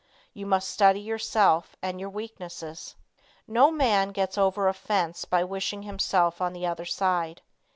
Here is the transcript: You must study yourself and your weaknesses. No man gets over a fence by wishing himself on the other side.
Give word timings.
You 0.33 0.47
must 0.47 0.69
study 0.71 0.99
yourself 0.99 1.75
and 1.79 1.99
your 1.99 2.09
weaknesses. 2.09 2.95
No 3.47 3.69
man 3.69 4.09
gets 4.09 4.35
over 4.35 4.67
a 4.67 4.73
fence 4.73 5.25
by 5.25 5.43
wishing 5.43 5.83
himself 5.83 6.41
on 6.41 6.53
the 6.53 6.65
other 6.65 6.85
side. 6.85 7.43